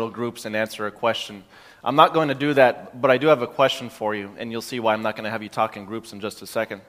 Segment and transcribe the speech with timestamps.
[0.00, 1.44] little groups and answer a question.
[1.84, 4.50] I'm not going to do that, but I do have a question for you, and
[4.50, 6.46] you'll see why I'm not going to have you talk in groups in just a
[6.46, 6.80] second.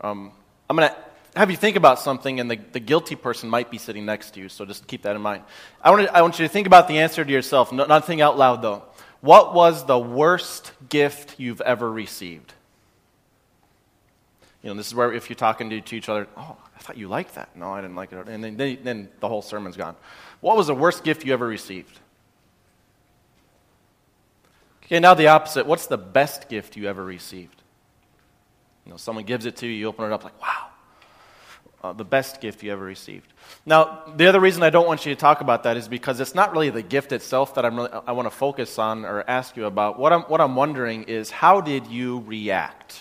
[0.00, 0.32] Um,
[0.68, 0.96] I'm going to
[1.36, 4.40] have you think about something, and the, the guilty person might be sitting next to
[4.40, 5.42] you, so just keep that in mind.
[5.82, 8.06] I want, to, I want you to think about the answer to yourself, no, not
[8.06, 8.82] think out loud though.
[9.20, 12.52] What was the worst gift you've ever received?
[14.62, 16.96] You know, this is where if you're talking to, to each other, oh, I thought
[16.96, 17.54] you liked that.
[17.56, 18.28] No, I didn't like it.
[18.28, 19.96] And then, then the whole sermon's gone.
[20.40, 21.98] What was the worst gift you ever received?
[24.84, 25.66] Okay, now the opposite.
[25.66, 27.62] What's the best gift you ever received?
[28.84, 30.66] You know, someone gives it to you, you open it up like, wow,
[31.82, 33.32] uh, the best gift you ever received.
[33.64, 36.34] Now, the other reason I don't want you to talk about that is because it's
[36.34, 39.56] not really the gift itself that I'm really, I want to focus on or ask
[39.56, 39.98] you about.
[39.98, 43.00] What I'm, what I'm wondering is, how did you react?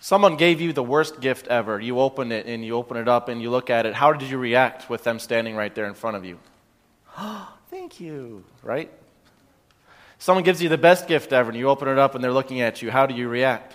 [0.00, 1.78] Someone gave you the worst gift ever.
[1.78, 3.92] You open it and you open it up and you look at it.
[3.92, 6.38] How did you react with them standing right there in front of you?
[7.70, 8.90] Thank you, right?
[10.20, 12.60] Someone gives you the best gift ever and you open it up and they're looking
[12.60, 12.90] at you.
[12.90, 13.74] How do you react?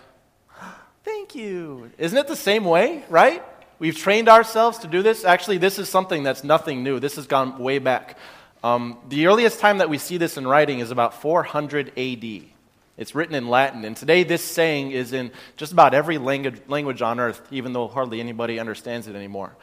[1.04, 1.90] Thank you.
[1.98, 3.44] Isn't it the same way, right?
[3.80, 5.26] We've trained ourselves to do this.
[5.26, 7.00] Actually, this is something that's nothing new.
[7.00, 8.20] This has gone way back.
[8.64, 12.44] Um, the earliest time that we see this in writing is about 400 AD.
[12.96, 13.84] It's written in Latin.
[13.84, 17.88] And today, this saying is in just about every language, language on earth, even though
[17.88, 19.56] hardly anybody understands it anymore.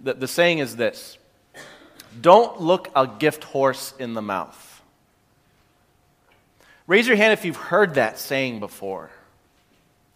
[0.00, 1.18] The, the saying is this
[2.20, 4.73] Don't look a gift horse in the mouth.
[6.86, 9.10] Raise your hand if you've heard that saying before.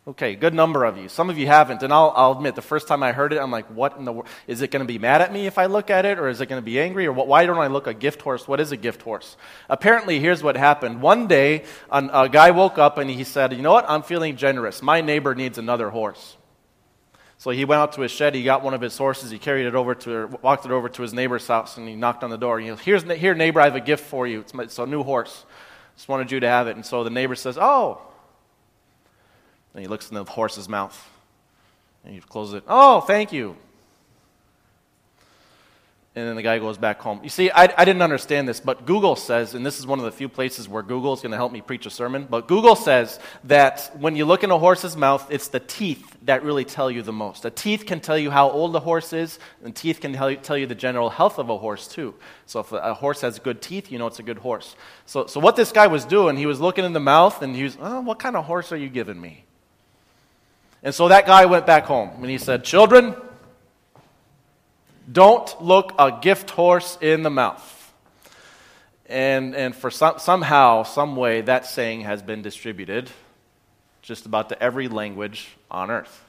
[0.08, 1.10] Okay, good number of you.
[1.10, 3.50] Some of you haven't, and I'll, I'll admit, the first time I heard it, I'm
[3.50, 4.27] like, what in the world?
[4.47, 6.41] Is it going to be mad at me if I look at it, or is
[6.41, 8.48] it going to be angry, or what, why don't I look a gift horse?
[8.48, 9.36] What is a gift horse?
[9.69, 11.02] Apparently, here's what happened.
[11.02, 13.84] One day, a, a guy woke up and he said, You know what?
[13.86, 14.80] I'm feeling generous.
[14.80, 16.38] My neighbor needs another horse.
[17.36, 19.66] So he went out to his shed, he got one of his horses, he carried
[19.66, 22.38] it over to, walked it over to his neighbor's house, and he knocked on the
[22.38, 22.56] door.
[22.56, 24.41] And He goes, Here's, Here, neighbor, I have a gift for you.
[24.41, 25.44] It's, my, it's a new horse.
[25.98, 26.77] Just wanted you to have it.
[26.77, 28.00] And so the neighbor says, Oh.
[29.74, 31.10] And he looks in the horse's mouth.
[32.04, 32.64] And he closes it.
[32.69, 33.56] Oh, thank you.
[36.18, 37.20] And then the guy goes back home.
[37.22, 40.04] You see, I, I didn't understand this, but Google says, and this is one of
[40.04, 42.74] the few places where Google is going to help me preach a sermon, but Google
[42.74, 46.90] says that when you look in a horse's mouth, it's the teeth that really tell
[46.90, 47.44] you the most.
[47.44, 50.38] The teeth can tell you how old the horse is, and teeth can tell you,
[50.38, 52.16] tell you the general health of a horse, too.
[52.46, 54.74] So if a horse has good teeth, you know it's a good horse.
[55.06, 57.62] So, so what this guy was doing, he was looking in the mouth, and he
[57.62, 59.44] was, oh, what kind of horse are you giving me?
[60.82, 63.14] And so that guy went back home, and he said, Children,
[65.10, 67.74] don't look a gift horse in the mouth.
[69.06, 73.10] And, and for some, somehow, some way, that saying has been distributed
[74.02, 76.24] just about to every language on earth.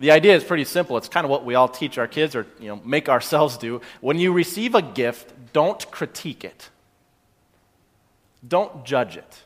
[0.00, 0.96] The idea is pretty simple.
[0.96, 3.80] It's kind of what we all teach our kids or you know, make ourselves do.
[4.00, 6.68] When you receive a gift, don't critique it.
[8.46, 9.42] Don't judge it.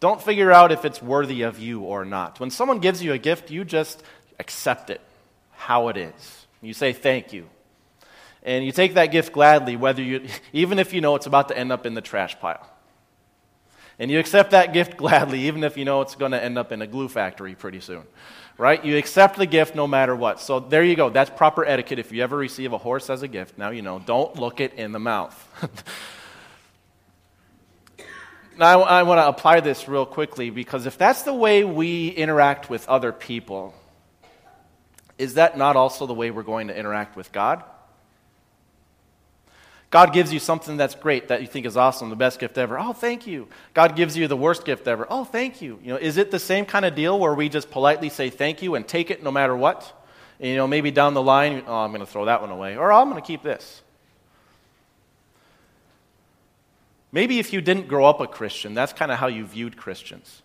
[0.00, 2.40] Don't figure out if it's worthy of you or not.
[2.40, 4.02] When someone gives you a gift, you just
[4.38, 5.00] accept it
[5.60, 6.46] how it is.
[6.62, 7.46] You say thank you.
[8.42, 11.56] And you take that gift gladly, whether you, even if you know it's about to
[11.56, 12.66] end up in the trash pile.
[13.98, 16.72] And you accept that gift gladly, even if you know it's going to end up
[16.72, 18.04] in a glue factory pretty soon.
[18.56, 18.82] Right?
[18.82, 20.40] You accept the gift no matter what.
[20.40, 21.10] So there you go.
[21.10, 21.98] That's proper etiquette.
[21.98, 23.98] If you ever receive a horse as a gift, now you know.
[23.98, 25.36] Don't look it in the mouth.
[28.58, 32.08] now, I, I want to apply this real quickly because if that's the way we
[32.08, 33.74] interact with other people,
[35.20, 37.62] is that not also the way we're going to interact with God?
[39.90, 42.78] God gives you something that's great that you think is awesome, the best gift ever.
[42.78, 43.48] Oh, thank you.
[43.74, 45.06] God gives you the worst gift ever.
[45.10, 45.78] Oh, thank you.
[45.82, 48.62] You know, is it the same kind of deal where we just politely say thank
[48.62, 49.92] you and take it no matter what?
[50.38, 52.76] And, you know, maybe down the line, oh, I'm going to throw that one away,
[52.76, 53.82] or oh, I'm going to keep this.
[57.12, 60.42] Maybe if you didn't grow up a Christian, that's kind of how you viewed Christians.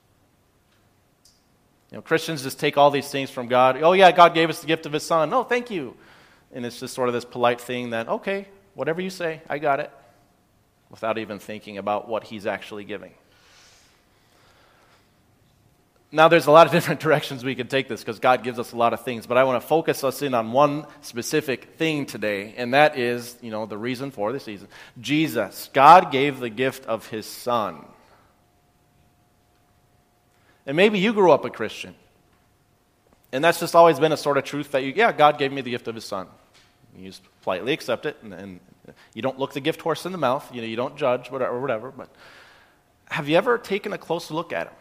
[1.96, 3.82] Know, Christians just take all these things from God.
[3.82, 5.34] Oh, yeah, God gave us the gift of His Son.
[5.34, 5.96] Oh, thank you.
[6.54, 9.80] And it's just sort of this polite thing that, okay, whatever you say, I got
[9.80, 9.90] it,
[10.90, 13.14] without even thinking about what He's actually giving.
[16.12, 18.74] Now, there's a lot of different directions we could take this because God gives us
[18.74, 22.06] a lot of things, but I want to focus us in on one specific thing
[22.06, 24.68] today, and that is, you know, the reason for the season.
[25.00, 25.70] Jesus.
[25.72, 27.86] God gave the gift of His Son.
[30.66, 31.96] And maybe you grew up a Christian.
[33.32, 35.62] And that's just always been a sort of truth that you, yeah, God gave me
[35.62, 36.28] the gift of his son.
[36.98, 38.60] You just politely accept it, and, and
[39.14, 40.50] you don't look the gift horse in the mouth.
[40.54, 41.92] You know, you don't judge whatever, whatever.
[41.92, 42.10] But
[43.10, 44.74] have you ever taken a close look at him?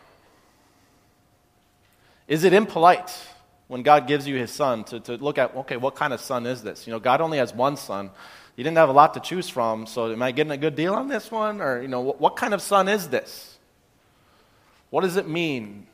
[2.28, 3.10] Is it impolite?
[3.68, 6.46] when God gives you his son to, to look at, okay, what kind of son
[6.46, 6.86] is this?
[6.86, 8.10] You know, God only has one son.
[8.56, 10.94] He didn't have a lot to choose from, so am I getting a good deal
[10.94, 11.60] on this one?
[11.60, 13.53] Or, you know, what, what kind of son is this?
[14.94, 15.88] What does it mean?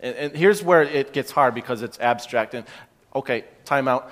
[0.00, 2.52] And, and here's where it gets hard because it's abstract.
[2.52, 2.66] And,
[3.14, 4.10] okay, time out.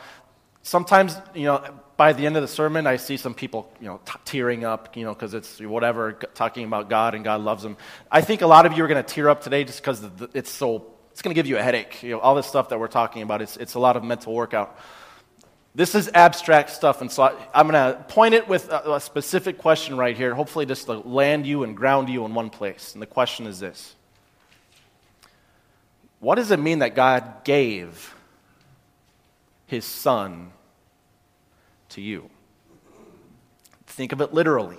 [0.63, 1.63] Sometimes, you know,
[1.99, 4.97] by the end of the sermon, I see some people, you know, t- tearing up,
[4.97, 7.77] you know, because it's whatever, talking about God and God loves them.
[8.11, 10.03] I think a lot of you are going to tear up today just because
[10.33, 12.03] it's so it's going to give you a headache.
[12.03, 14.33] You know, all this stuff that we're talking about, it's, it's a lot of mental
[14.33, 14.79] workout.
[15.75, 19.01] This is abstract stuff, and so I, am going to point it with a, a
[19.01, 22.95] specific question right here, hopefully just to land you and ground you in one place.
[22.95, 23.95] And the question is this
[26.23, 28.15] What does it mean that God gave
[29.67, 30.53] his son
[31.89, 32.31] to you?
[33.87, 34.79] Think of it literally.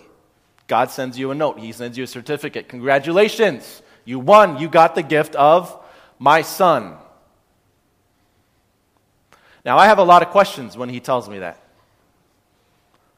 [0.68, 2.70] God sends you a note, He sends you a certificate.
[2.70, 3.82] Congratulations!
[4.06, 4.58] You won.
[4.58, 5.78] You got the gift of
[6.18, 6.96] my son.
[9.66, 11.62] Now, I have a lot of questions when he tells me that.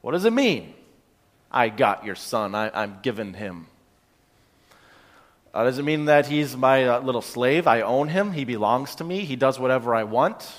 [0.01, 0.73] What does it mean?
[1.51, 3.67] I got your son, I, am giving him.
[5.55, 7.65] Uh, does it mean that he's my uh, little slave?
[7.65, 10.53] I own him, he belongs to me, he does whatever I want?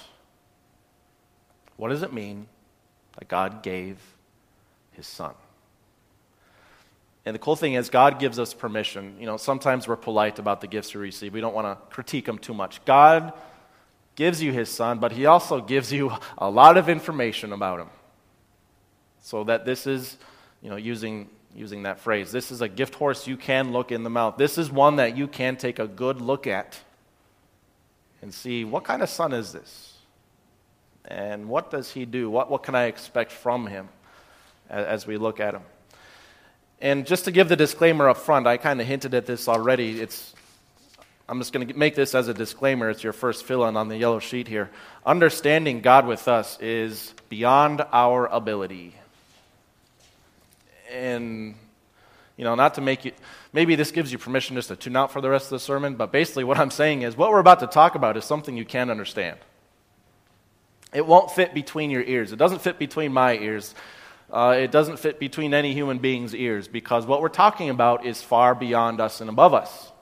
[1.76, 2.46] What does it mean
[3.18, 3.98] that God gave
[4.92, 5.34] his son?
[7.26, 9.16] And the cool thing is, God gives us permission.
[9.20, 11.34] You know, sometimes we're polite about the gifts we receive.
[11.34, 12.82] We don't want to critique them too much.
[12.86, 13.34] God
[14.14, 17.90] gives you his son, but he also gives you a lot of information about him.
[19.20, 20.16] So that this is,
[20.62, 24.02] you know, using, using that phrase, this is a gift horse you can look in
[24.02, 24.36] the mouth.
[24.36, 26.78] This is one that you can take a good look at
[28.22, 29.94] and see what kind of son is this?
[31.04, 32.28] And what does he do?
[32.28, 33.88] What, what can I expect from him
[34.68, 35.62] as, we look at him?
[36.80, 40.00] And just to give the disclaimer up front, I kind of hinted at this already.
[40.00, 40.34] It's,
[41.28, 42.90] I'm just going to make this as a disclaimer.
[42.90, 44.70] It's your first fill in on the yellow sheet here.
[45.04, 48.94] Understanding God with us is beyond our ability.
[50.96, 51.54] And,
[52.36, 53.12] you know, not to make you,
[53.52, 55.94] maybe this gives you permission just to tune out for the rest of the sermon,
[55.94, 58.64] but basically what I'm saying is what we're about to talk about is something you
[58.64, 59.38] can't understand.
[60.92, 62.32] It won't fit between your ears.
[62.32, 63.74] It doesn't fit between my ears
[64.30, 68.22] uh, it doesn't fit between any human being's ears because what we're talking about is
[68.22, 69.92] far beyond us and above us.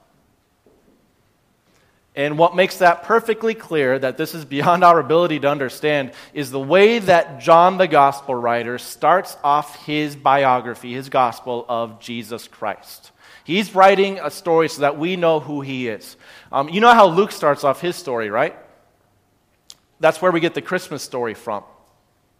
[2.15, 6.49] And what makes that perfectly clear that this is beyond our ability to understand is
[6.49, 12.47] the way that John, the gospel writer, starts off his biography, his gospel of Jesus
[12.47, 13.11] Christ.
[13.43, 16.15] He's writing a story so that we know who he is.
[16.51, 18.55] Um, you know how Luke starts off his story, right?
[19.99, 21.63] That's where we get the Christmas story from.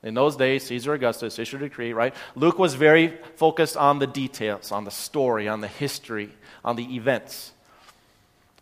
[0.04, 2.14] In those days, Caesar Augustus issued a decree, right?
[2.36, 6.30] Luke was very focused on the details, on the story, on the history,
[6.64, 7.52] on the events.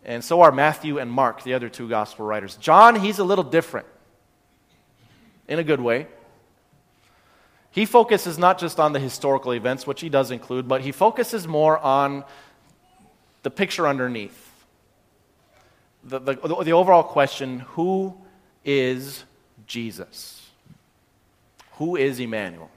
[0.05, 2.57] And so are Matthew and Mark, the other two gospel writers.
[2.57, 3.87] John, he's a little different
[5.47, 6.07] in a good way.
[7.71, 11.47] He focuses not just on the historical events, which he does include, but he focuses
[11.47, 12.23] more on
[13.41, 14.51] the picture underneath.
[16.03, 18.15] The, the, the overall question who
[18.63, 19.23] is
[19.65, 20.49] Jesus?
[21.77, 22.69] Who is Emmanuel?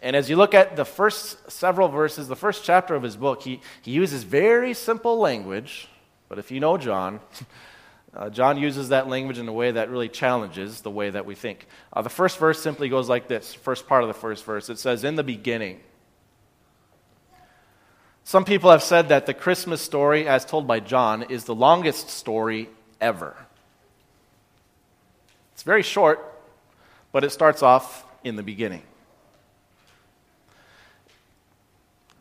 [0.00, 3.42] And as you look at the first several verses, the first chapter of his book,
[3.42, 5.88] he, he uses very simple language.
[6.32, 7.20] But if you know John,
[8.16, 11.34] uh, John uses that language in a way that really challenges the way that we
[11.34, 11.66] think.
[11.92, 14.70] Uh, the first verse simply goes like this first part of the first verse.
[14.70, 15.80] It says, In the beginning.
[18.24, 22.08] Some people have said that the Christmas story, as told by John, is the longest
[22.08, 23.36] story ever.
[25.52, 26.18] It's very short,
[27.12, 28.84] but it starts off in the beginning.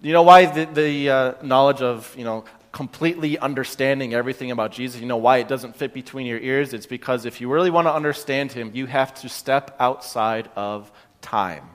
[0.01, 5.01] You know why the, the uh, knowledge of, you know, completely understanding everything about Jesus,
[5.01, 6.73] you know why it doesn't fit between your ears?
[6.73, 10.91] It's because if you really want to understand him, you have to step outside of
[11.21, 11.69] time.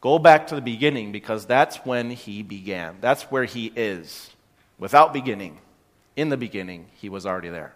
[0.00, 2.96] Go back to the beginning because that's when he began.
[3.00, 4.30] That's where he is.
[4.78, 5.58] Without beginning,
[6.14, 7.74] in the beginning, he was already there.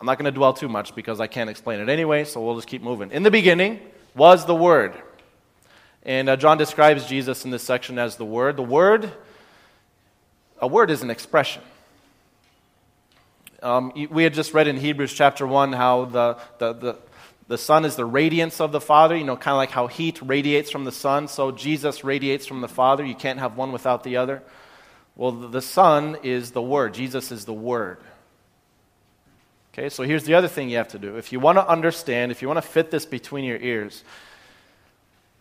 [0.00, 2.56] I'm not going to dwell too much because I can't explain it anyway, so we'll
[2.56, 3.10] just keep moving.
[3.10, 3.80] In the beginning
[4.14, 4.94] was the Word.
[6.02, 8.56] And uh, John describes Jesus in this section as the Word.
[8.56, 9.12] The Word,
[10.60, 11.62] a word is an expression.
[13.62, 16.98] Um, we had just read in Hebrews chapter 1 how the, the, the,
[17.56, 20.70] the is the radiance of the Father, you know, kind of like how heat radiates
[20.70, 21.28] from the sun.
[21.28, 23.04] So Jesus radiates from the Father.
[23.04, 24.42] You can't have one without the other.
[25.16, 26.92] Well, the Son is the Word.
[26.92, 27.98] Jesus is the Word.
[29.72, 31.16] Okay, so here's the other thing you have to do.
[31.16, 34.04] If you want to understand, if you want to fit this between your ears,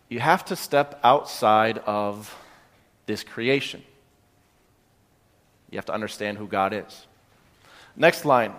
[0.10, 2.36] you have to step outside of
[3.06, 3.84] this creation.
[5.74, 7.08] You have to understand who God is.
[7.96, 8.54] Next line.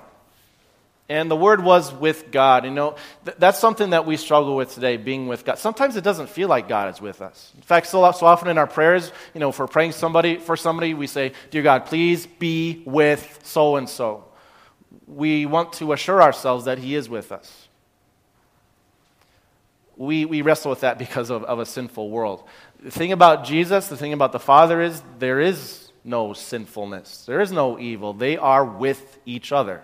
[1.09, 2.65] And the Word was with God.
[2.65, 5.59] You know, th- that's something that we struggle with today, being with God.
[5.59, 7.53] Sometimes it doesn't feel like God is with us.
[7.55, 10.57] In fact, so, so often in our prayers, you know, if we're praying somebody for
[10.57, 14.25] somebody, we say, Dear God, please be with so and so.
[15.07, 17.69] We want to assure ourselves that He is with us.
[19.97, 22.43] We, we wrestle with that because of, of a sinful world.
[22.83, 27.41] The thing about Jesus, the thing about the Father is there is no sinfulness, there
[27.41, 28.13] is no evil.
[28.13, 29.83] They are with each other.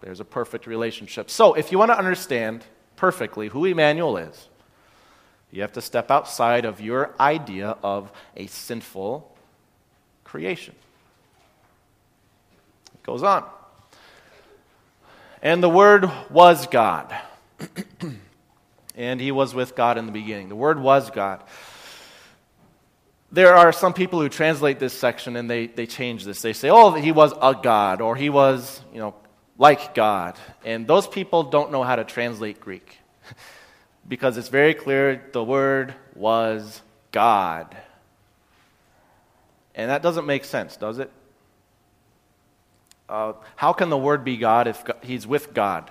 [0.00, 1.30] There's a perfect relationship.
[1.30, 2.64] So, if you want to understand
[2.96, 4.48] perfectly who Emmanuel is,
[5.50, 9.34] you have to step outside of your idea of a sinful
[10.24, 10.74] creation.
[12.94, 13.44] It goes on.
[15.42, 17.14] And the Word was God.
[18.96, 20.48] and He was with God in the beginning.
[20.48, 21.42] The Word was God.
[23.32, 26.42] There are some people who translate this section and they, they change this.
[26.42, 29.14] They say, oh, he was a God, or he was, you know,
[29.58, 30.38] like God.
[30.64, 32.98] And those people don't know how to translate Greek
[34.08, 37.76] because it's very clear the word was God.
[39.74, 41.10] And that doesn't make sense, does it?
[43.08, 45.90] Uh, how can the word be God if God, he's with God?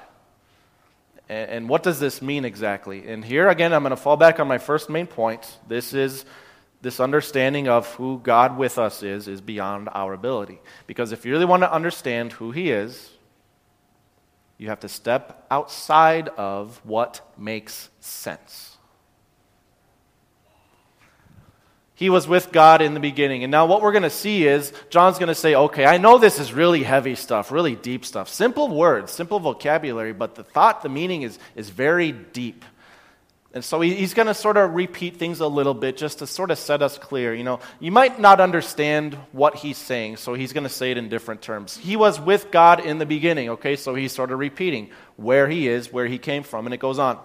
[1.29, 3.07] And, and what does this mean exactly?
[3.07, 5.59] And here again, I'm going to fall back on my first main point.
[5.67, 6.25] This is
[6.85, 10.59] this understanding of who God with us is, is beyond our ability.
[10.85, 13.09] Because if you really want to understand who he is,
[14.59, 18.77] you have to step outside of what makes sense.
[21.95, 23.43] He was with God in the beginning.
[23.43, 26.19] And now, what we're going to see is John's going to say, okay, I know
[26.19, 28.29] this is really heavy stuff, really deep stuff.
[28.29, 32.63] Simple words, simple vocabulary, but the thought, the meaning is, is very deep.
[33.55, 36.51] And so he's going to sort of repeat things a little bit just to sort
[36.51, 37.33] of set us clear.
[37.33, 40.97] You know, you might not understand what he's saying, so he's going to say it
[40.97, 41.77] in different terms.
[41.77, 43.77] He was with God in the beginning, okay?
[43.77, 46.99] So he's sort of repeating where he is, where he came from, and it goes
[46.99, 47.17] on.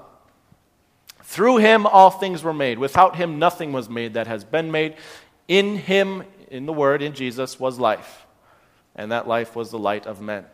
[1.25, 2.79] Through him all things were made.
[2.79, 4.95] Without him nothing was made that has been made.
[5.49, 8.25] In him, in the Word, in Jesus, was life.
[8.95, 10.45] And that life was the light of men.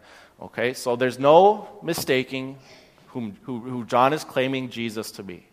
[0.41, 0.73] Okay?
[0.73, 2.57] So there's no mistaking
[3.09, 5.47] whom, who, who John is claiming Jesus to be.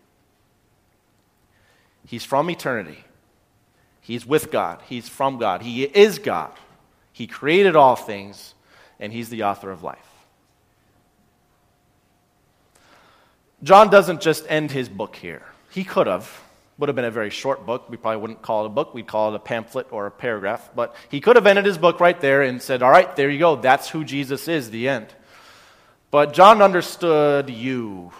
[2.05, 3.03] He's from eternity.
[4.01, 4.81] He's with God.
[4.87, 5.61] He's from God.
[5.61, 6.51] He is God.
[7.11, 8.53] He created all things,
[8.99, 10.13] and He's the author of life.
[13.63, 15.41] John doesn't just end his book here.
[15.71, 16.29] He could have.
[16.79, 17.89] Would have been a very short book.
[17.89, 18.93] We probably wouldn't call it a book.
[18.93, 20.71] We'd call it a pamphlet or a paragraph.
[20.75, 23.39] But he could have ended his book right there and said, All right, there you
[23.39, 23.55] go.
[23.55, 25.07] That's who Jesus is, the end.
[26.11, 28.11] But John understood you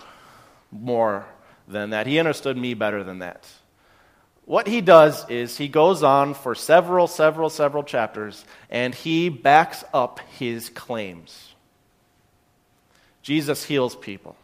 [0.72, 1.26] more
[1.68, 2.08] than that.
[2.08, 3.50] He understood me better than that.
[4.46, 9.84] What he does is he goes on for several, several, several chapters and he backs
[9.94, 11.54] up his claims.
[13.22, 14.36] Jesus heals people,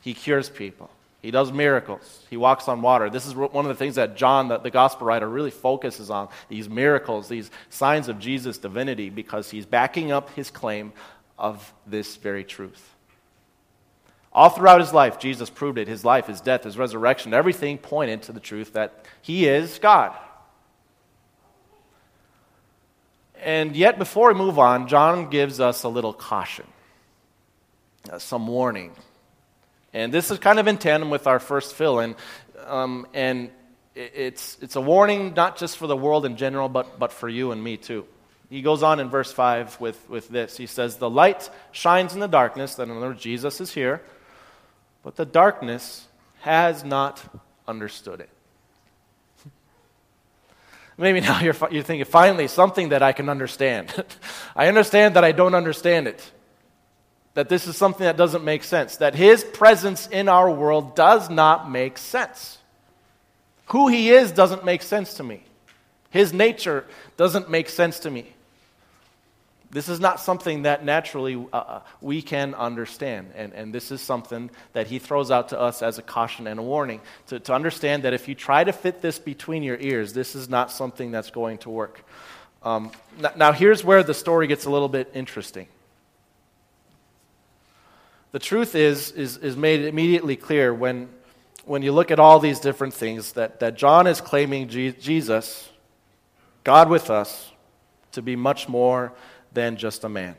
[0.00, 0.90] he cures people,
[1.22, 3.08] he does miracles, he walks on water.
[3.10, 6.28] This is one of the things that John, the, the gospel writer, really focuses on
[6.48, 10.92] these miracles, these signs of Jesus' divinity, because he's backing up his claim
[11.38, 12.92] of this very truth.
[14.32, 15.88] All throughout his life, Jesus proved it.
[15.88, 20.14] His life, his death, his resurrection, everything pointed to the truth that he is God.
[23.42, 26.66] And yet, before we move on, John gives us a little caution,
[28.10, 28.92] uh, some warning.
[29.94, 32.16] And this is kind of in tandem with our first fill in.
[32.66, 33.50] Um, and
[33.94, 37.52] it's, it's a warning not just for the world in general, but, but for you
[37.52, 38.06] and me too.
[38.50, 40.56] He goes on in verse 5 with, with this.
[40.56, 42.76] He says, The light shines in the darkness.
[42.76, 44.02] That in other words, Jesus is here.
[45.08, 46.06] But the darkness
[46.40, 47.18] has not
[47.66, 48.28] understood it.
[50.98, 54.04] Maybe now you're, you're thinking, finally, something that I can understand.
[54.54, 56.30] I understand that I don't understand it.
[57.32, 58.98] That this is something that doesn't make sense.
[58.98, 62.58] That his presence in our world does not make sense.
[63.68, 65.42] Who he is doesn't make sense to me.
[66.10, 66.84] His nature
[67.16, 68.34] doesn't make sense to me.
[69.70, 73.32] This is not something that naturally uh, uh, we can understand.
[73.34, 76.58] And, and this is something that he throws out to us as a caution and
[76.58, 80.14] a warning to, to understand that if you try to fit this between your ears,
[80.14, 82.02] this is not something that's going to work.
[82.62, 85.68] Um, now, now, here's where the story gets a little bit interesting.
[88.32, 91.08] The truth is, is, is made immediately clear when,
[91.66, 95.68] when you look at all these different things that, that John is claiming Jesus,
[96.64, 97.52] God with us,
[98.12, 99.12] to be much more
[99.58, 100.36] than just a man.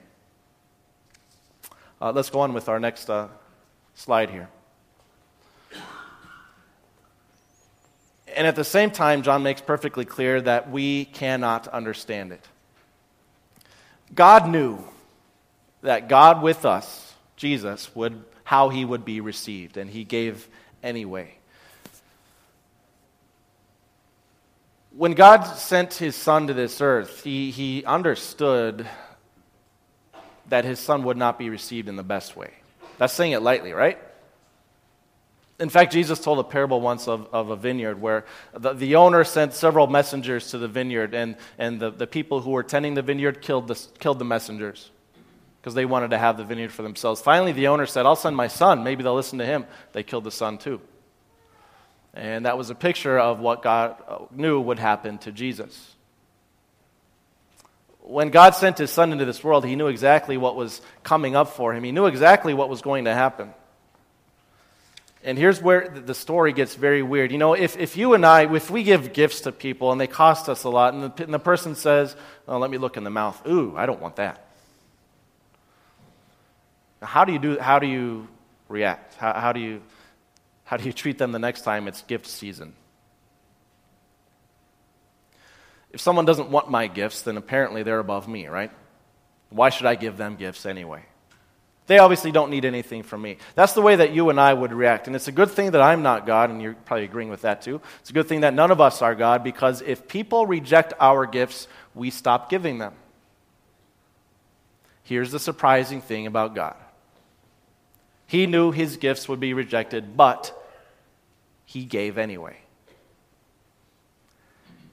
[2.01, 3.27] Uh, let's go on with our next uh,
[3.93, 4.47] slide here.
[8.33, 12.47] And at the same time, John makes perfectly clear that we cannot understand it.
[14.15, 14.79] God knew
[15.81, 20.47] that God with us, Jesus, would, how he would be received, and he gave
[20.81, 21.35] anyway.
[24.91, 28.87] When God sent his son to this earth, he, he understood
[30.49, 32.51] that his son would not be received in the best way.
[32.97, 33.97] That's saying it lightly, right?
[35.59, 39.23] In fact, Jesus told a parable once of, of a vineyard where the, the owner
[39.25, 43.01] sent several messengers to the vineyard, and, and the, the people who were tending the
[43.01, 44.89] vineyard killed the, killed the messengers
[45.59, 47.21] because they wanted to have the vineyard for themselves.
[47.21, 48.83] Finally, the owner said, I'll send my son.
[48.83, 49.65] Maybe they'll listen to him.
[49.91, 50.79] They killed the son too.
[52.13, 55.95] And that was a picture of what God uh, knew would happen to Jesus.
[58.09, 61.49] When God sent his son into this world, he knew exactly what was coming up
[61.49, 63.53] for him, he knew exactly what was going to happen.
[65.23, 67.31] And here's where the story gets very weird.
[67.31, 70.07] You know, if, if you and I, if we give gifts to people and they
[70.07, 72.15] cost us a lot, and the, and the person says,
[72.47, 73.45] oh, let me look in the mouth.
[73.45, 74.43] Ooh, I don't want that.
[77.03, 78.27] How do you, do, how do you
[78.69, 79.15] react?
[79.15, 79.83] How, how, do you,
[80.63, 82.73] how do you treat them the next time it's gift season?
[85.91, 88.71] If someone doesn't want my gifts, then apparently they're above me, right?
[89.49, 91.03] Why should I give them gifts anyway?
[91.87, 93.37] They obviously don't need anything from me.
[93.55, 95.07] That's the way that you and I would react.
[95.07, 97.63] And it's a good thing that I'm not God, and you're probably agreeing with that
[97.63, 97.81] too.
[98.01, 101.25] It's a good thing that none of us are God, because if people reject our
[101.25, 102.93] gifts, we stop giving them.
[105.01, 106.75] Here's the surprising thing about God
[108.27, 110.53] He knew his gifts would be rejected, but
[111.65, 112.57] he gave anyway.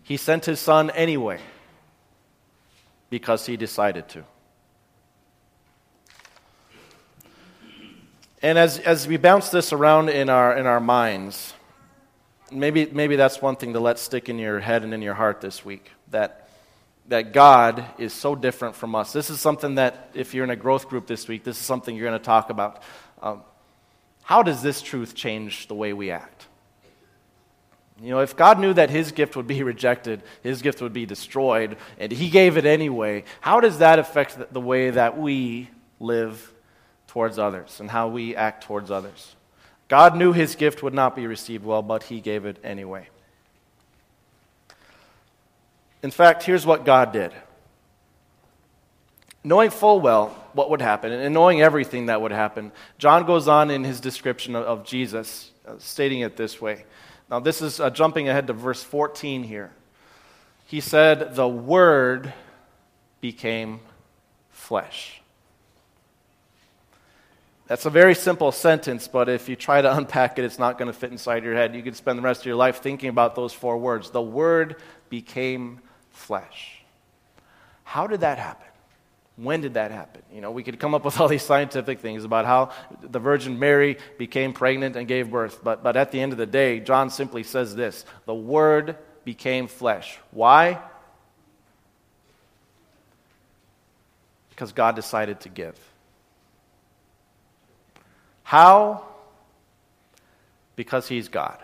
[0.06, 1.40] He sent his son anyway
[3.10, 4.22] because he decided to.
[8.40, 11.54] And as, as we bounce this around in our, in our minds,
[12.52, 15.40] maybe, maybe that's one thing to let stick in your head and in your heart
[15.40, 16.50] this week that,
[17.08, 19.12] that God is so different from us.
[19.12, 21.96] This is something that, if you're in a growth group this week, this is something
[21.96, 22.80] you're going to talk about.
[23.20, 23.42] Um,
[24.22, 26.46] how does this truth change the way we act?
[28.02, 31.06] You know, if God knew that his gift would be rejected, his gift would be
[31.06, 36.52] destroyed, and he gave it anyway, how does that affect the way that we live
[37.16, 39.34] towards others and how we act towards others.
[39.88, 43.08] God knew his gift would not be received well, but he gave it anyway.
[46.02, 47.32] In fact, here's what God did.
[49.42, 53.70] Knowing full well what would happen and knowing everything that would happen, John goes on
[53.70, 56.84] in his description of, Jesus, uh, stating it this way.
[57.30, 59.72] Now, this is uh, jumping ahead to verse 14 here.
[60.66, 62.32] He said, The Word
[63.20, 63.80] became
[64.50, 65.20] flesh.
[67.66, 70.86] That's a very simple sentence, but if you try to unpack it, it's not going
[70.86, 71.74] to fit inside your head.
[71.74, 74.10] You could spend the rest of your life thinking about those four words.
[74.10, 74.76] The Word
[75.08, 76.82] became flesh.
[77.82, 78.65] How did that happen?
[79.36, 80.22] When did that happen?
[80.32, 82.70] You know, we could come up with all these scientific things about how
[83.02, 86.46] the Virgin Mary became pregnant and gave birth, but, but at the end of the
[86.46, 90.18] day, John simply says this the Word became flesh.
[90.30, 90.80] Why?
[94.50, 95.78] Because God decided to give.
[98.42, 99.04] How?
[100.76, 101.58] Because He's God.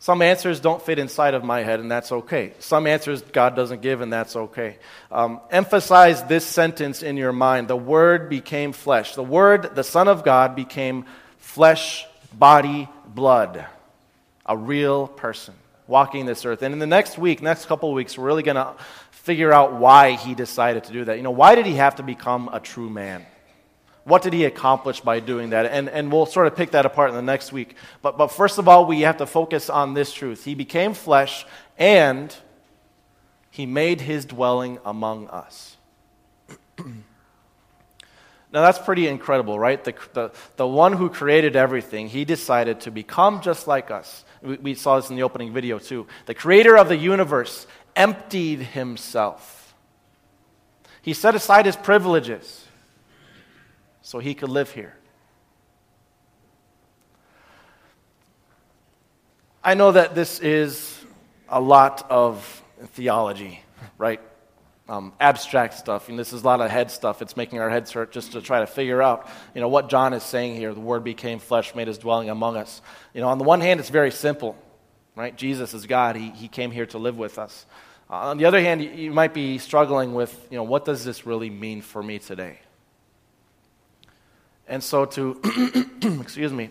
[0.00, 2.52] Some answers don't fit inside of my head, and that's okay.
[2.60, 4.78] Some answers God doesn't give, and that's okay.
[5.10, 9.16] Um, emphasize this sentence in your mind the Word became flesh.
[9.16, 11.04] The Word, the Son of God, became
[11.38, 13.66] flesh, body, blood.
[14.46, 15.54] A real person
[15.88, 16.62] walking this earth.
[16.62, 18.74] And in the next week, next couple weeks, we're really going to
[19.10, 21.16] figure out why he decided to do that.
[21.16, 23.26] You know, why did he have to become a true man?
[24.08, 25.66] What did he accomplish by doing that?
[25.66, 27.76] And, and we'll sort of pick that apart in the next week.
[28.00, 30.44] But, but first of all, we have to focus on this truth.
[30.44, 31.44] He became flesh
[31.76, 32.34] and
[33.50, 35.76] he made his dwelling among us.
[36.78, 36.92] now,
[38.50, 39.84] that's pretty incredible, right?
[39.84, 44.24] The, the, the one who created everything, he decided to become just like us.
[44.40, 46.06] We, we saw this in the opening video, too.
[46.24, 49.74] The creator of the universe emptied himself,
[51.02, 52.67] he set aside his privileges
[54.08, 54.94] so he could live here.
[59.62, 60.98] I know that this is
[61.46, 62.62] a lot of
[62.94, 63.60] theology,
[63.98, 64.22] right?
[64.88, 66.08] Um, abstract stuff.
[66.08, 67.20] And this is a lot of head stuff.
[67.20, 70.14] It's making our heads hurt just to try to figure out, you know, what John
[70.14, 70.72] is saying here.
[70.72, 72.80] The Word became flesh, made his dwelling among us.
[73.12, 74.56] You know, on the one hand, it's very simple,
[75.16, 75.36] right?
[75.36, 76.16] Jesus is God.
[76.16, 77.66] He, he came here to live with us.
[78.08, 81.04] Uh, on the other hand, you, you might be struggling with, you know, what does
[81.04, 82.60] this really mean for me today?
[84.68, 85.40] And so, to,
[86.20, 86.70] excuse me,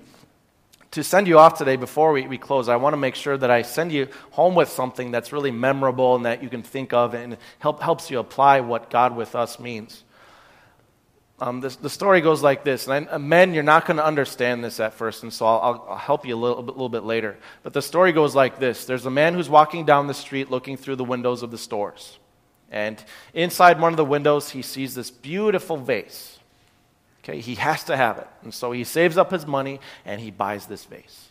[0.92, 3.52] to send you off today before we, we close, I want to make sure that
[3.52, 7.14] I send you home with something that's really memorable and that you can think of
[7.14, 10.04] and help, helps you apply what God with us means.
[11.40, 12.88] Um, this, the story goes like this.
[12.88, 15.98] And I, men, you're not going to understand this at first, and so I'll, I'll
[15.98, 17.38] help you a little, little bit later.
[17.62, 20.78] But the story goes like this There's a man who's walking down the street looking
[20.78, 22.18] through the windows of the stores.
[22.72, 23.02] And
[23.34, 26.37] inside one of the windows, he sees this beautiful vase.
[27.28, 28.28] Okay, he has to have it.
[28.44, 31.30] And so he saves up his money and he buys this vase.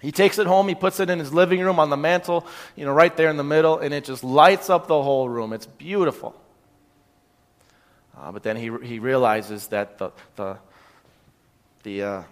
[0.00, 2.84] He takes it home, he puts it in his living room on the mantle, you
[2.84, 5.52] know, right there in the middle, and it just lights up the whole room.
[5.52, 6.34] It's beautiful.
[8.18, 10.56] Uh, but then he, he realizes that the, the,
[11.84, 12.22] the uh,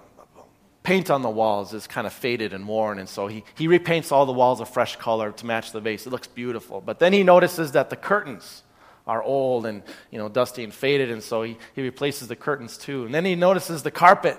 [0.83, 4.11] paint on the walls is kind of faded and worn, and so he, he repaints
[4.11, 6.05] all the walls a fresh color to match the vase.
[6.05, 6.81] It looks beautiful.
[6.81, 8.65] But then he notices that the curtains
[9.11, 12.79] are old and you know dusty and faded, and so he, he replaces the curtains
[12.79, 13.05] too.
[13.05, 14.39] And then he notices the carpet.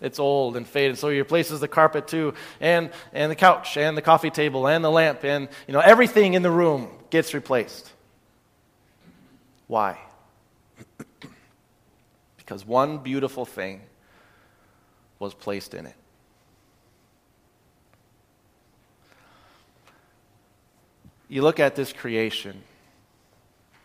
[0.00, 3.96] It's old and faded, so he replaces the carpet too, and, and the couch, and
[3.96, 7.92] the coffee table, and the lamp, and you know everything in the room gets replaced.
[9.66, 9.98] Why?
[12.36, 13.80] because one beautiful thing
[15.18, 15.94] was placed in it.
[21.28, 22.62] You look at this creation,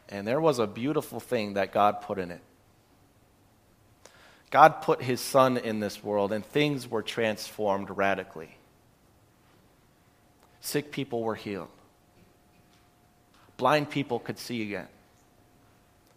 [0.10, 2.42] and there was a beautiful thing that God put in it.
[4.50, 8.58] God put his son in this world, and things were transformed radically.
[10.62, 11.70] Sick people were healed,
[13.58, 14.88] blind people could see again,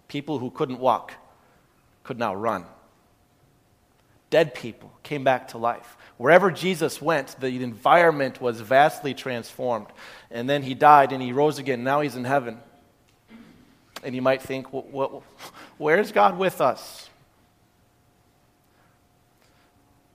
[0.08, 1.14] people who couldn't walk
[2.04, 2.64] could now run.
[4.30, 5.96] Dead people came back to life.
[6.16, 9.88] Wherever Jesus went, the environment was vastly transformed.
[10.30, 11.82] And then he died and he rose again.
[11.82, 12.60] Now he's in heaven.
[14.02, 15.22] And you might think, well,
[15.78, 17.08] where's God with us?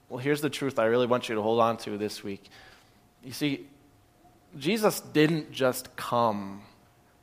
[0.08, 2.48] Well, here's the truth I really want you to hold on to this week.
[3.24, 3.66] You see,
[4.58, 6.62] Jesus didn't just come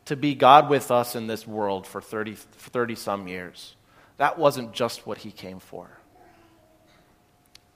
[0.06, 3.76] to be God with us in this world for 30, 30 some years.
[4.18, 5.90] That wasn't just what he came for.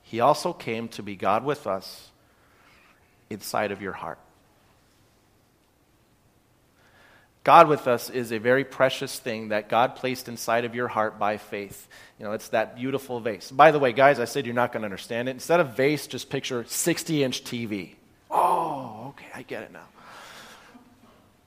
[0.04, 2.12] He also came to be God with us
[3.30, 4.20] inside of your heart.
[7.48, 11.18] God with us is a very precious thing that God placed inside of your heart
[11.18, 11.88] by faith.
[12.20, 13.50] You know, it's that beautiful vase.
[13.50, 15.32] By the way, guys, I said you're not going to understand it.
[15.32, 17.96] Instead of vase, just picture 60 inch TV.
[18.30, 19.86] Oh, okay, I get it now.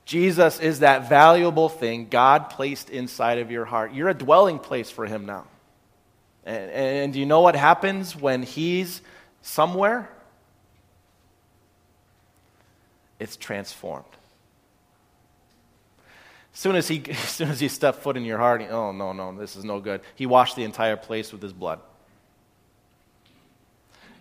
[0.03, 3.93] Jesus is that valuable thing God placed inside of your heart.
[3.93, 5.45] You're a dwelling place for Him now.
[6.47, 9.03] And, and do you know what happens when He's
[9.43, 10.09] somewhere?
[13.19, 14.05] It's transformed.
[16.53, 18.91] As soon as, he, as soon as he stepped foot in your heart, he, oh,
[18.91, 20.01] no, no, this is no good.
[20.15, 21.79] He washed the entire place with his blood.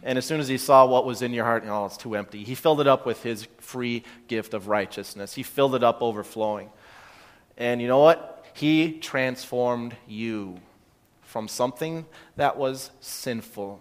[0.03, 2.43] And as soon as he saw what was in your heart, oh, it's too empty,
[2.43, 5.35] he filled it up with his free gift of righteousness.
[5.35, 6.71] He filled it up overflowing.
[7.59, 8.47] And you know what?
[8.55, 10.59] He transformed you
[11.23, 13.79] from something that was sinful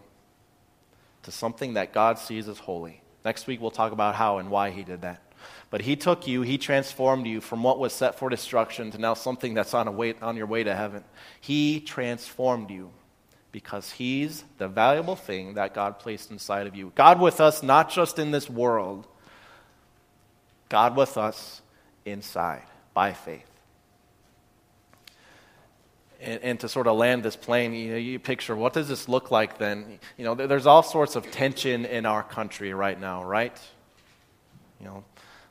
[1.24, 3.02] to something that God sees as holy.
[3.24, 5.22] Next week, we'll talk about how and why he did that.
[5.70, 9.14] But he took you, he transformed you from what was set for destruction to now
[9.14, 11.04] something that's on, a way, on your way to heaven.
[11.40, 12.92] He transformed you
[13.52, 16.92] because He's the valuable thing that God placed inside of you.
[16.96, 19.08] God with us, not just in this world,
[20.70, 21.62] God with us
[22.06, 23.46] inside by faith.
[26.22, 29.08] And, and, to sort of land this plane, you know, you picture what does this
[29.08, 30.00] look like then?
[30.18, 33.58] You know, there's all sorts of tension in our country right now, right?
[34.82, 35.04] You know,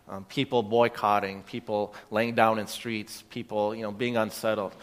[0.09, 4.75] um, people boycotting, people laying down in streets, people, you know, being unsettled.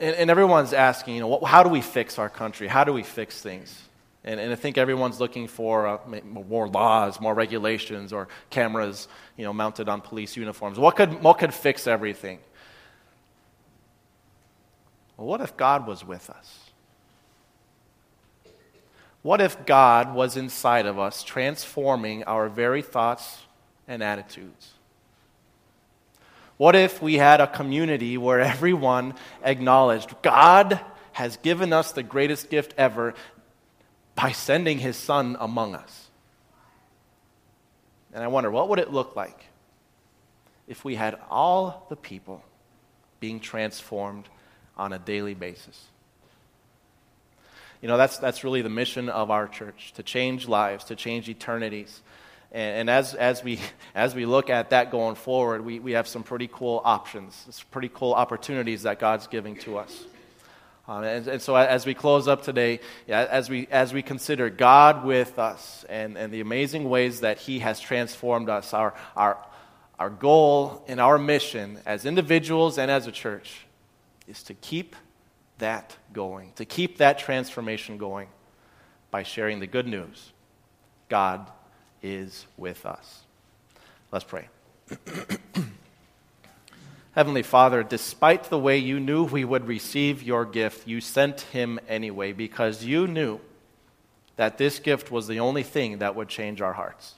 [0.00, 2.66] And, and everyone's asking, you know, how do we fix our country?
[2.66, 3.80] How do we fix things?
[4.24, 9.44] And, and I think everyone's looking for uh, more laws, more regulations, or cameras, you
[9.44, 10.78] know, mounted on police uniforms.
[10.78, 12.38] What could, what could fix everything?
[15.16, 16.58] Well, what if God was with us?
[19.22, 23.43] What if God was inside of us, transforming our very thoughts
[23.88, 24.72] and attitudes?
[26.56, 30.80] What if we had a community where everyone acknowledged God
[31.12, 33.14] has given us the greatest gift ever
[34.14, 36.08] by sending his son among us?
[38.12, 39.46] And I wonder, what would it look like
[40.68, 42.42] if we had all the people
[43.18, 44.28] being transformed
[44.76, 45.88] on a daily basis?
[47.82, 51.28] You know, that's, that's really the mission of our church to change lives, to change
[51.28, 52.00] eternities.
[52.54, 53.58] And, and as, as, we,
[53.94, 57.66] as we look at that going forward, we, we have some pretty cool options, some
[57.70, 60.04] pretty cool opportunities that God's giving to us.
[60.86, 64.50] Um, and, and, so as we close up today, yeah, as, we, as we consider
[64.50, 69.38] God with us and, and the amazing ways that He has transformed us, our, our,
[69.98, 73.64] our goal and our mission as individuals and as a church
[74.28, 74.94] is to keep
[75.56, 78.28] that going, to keep that transformation going
[79.10, 80.32] by sharing the good news.
[81.08, 81.50] God
[82.04, 83.22] is with us.
[84.12, 84.48] Let's pray.
[87.12, 91.80] Heavenly Father, despite the way you knew we would receive your gift, you sent him
[91.88, 93.40] anyway because you knew
[94.36, 97.14] that this gift was the only thing that would change our hearts.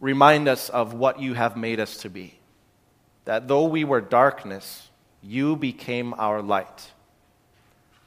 [0.00, 2.38] Remind us of what you have made us to be.
[3.24, 4.88] That though we were darkness,
[5.22, 6.90] you became our light.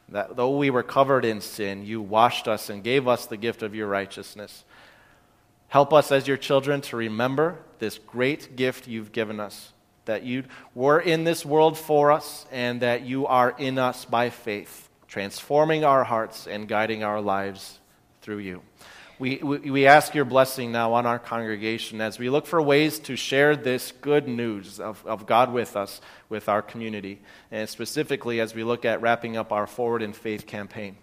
[0.09, 3.63] That though we were covered in sin, you washed us and gave us the gift
[3.63, 4.64] of your righteousness.
[5.67, 9.73] Help us as your children to remember this great gift you've given us
[10.05, 14.29] that you were in this world for us and that you are in us by
[14.29, 17.79] faith, transforming our hearts and guiding our lives
[18.21, 18.61] through you.
[19.17, 23.15] We, we, ask your blessing now on our congregation as we look for ways to
[23.15, 28.53] share this good news of, of God with us, with our community, and specifically as
[28.53, 30.97] we look at wrapping up our Forward in Faith campaign.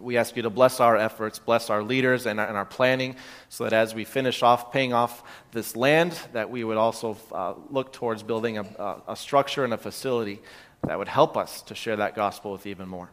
[0.00, 3.16] We ask you to bless our efforts, bless our leaders and our, and our planning,
[3.48, 7.54] so that as we finish off paying off this land, that we would also uh,
[7.70, 10.40] look towards building a, a structure and a facility
[10.86, 13.10] that would help us to share that gospel with even more.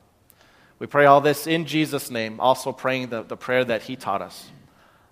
[0.79, 4.21] We pray all this in Jesus' name, also praying the, the prayer that he taught
[4.21, 4.49] us.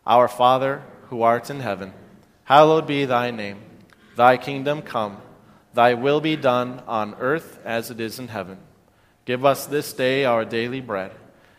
[0.05, 1.93] Our Father, who art in heaven,
[2.45, 3.59] hallowed be thy name.
[4.15, 5.21] Thy kingdom come,
[5.73, 8.57] thy will be done on earth as it is in heaven.
[9.25, 11.11] Give us this day our daily bread